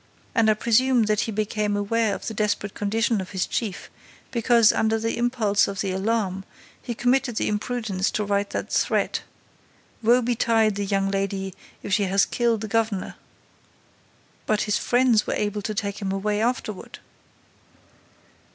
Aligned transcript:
And 0.33 0.49
I 0.49 0.55
presume 0.55 1.03
that 1.03 1.19
he 1.29 1.31
became 1.31 1.77
aware 1.77 2.15
of 2.15 2.25
the 2.25 2.33
desperate 2.33 2.73
condition 2.73 3.21
of 3.21 3.29
his 3.33 3.45
chief, 3.45 3.91
because, 4.31 4.73
under 4.73 4.97
the 4.97 5.15
impulse 5.15 5.67
of 5.67 5.81
his 5.81 5.93
alarm, 5.93 6.43
he 6.81 6.95
committed 6.95 7.35
the 7.35 7.47
imprudence 7.47 8.09
to 8.13 8.23
write 8.23 8.49
that 8.49 8.71
threat: 8.71 9.21
'Woe 10.01 10.23
betide 10.23 10.73
the 10.73 10.85
young 10.87 11.11
lady, 11.11 11.53
if 11.83 11.93
she 11.93 12.05
has 12.05 12.25
killed 12.25 12.61
the 12.61 12.67
governor!'" 12.67 13.13
"But 14.47 14.61
his 14.61 14.79
friends 14.79 15.27
were 15.27 15.35
able 15.35 15.61
to 15.61 15.75
take 15.75 16.01
him 16.01 16.11
away 16.11 16.41
afterward?" 16.41 16.97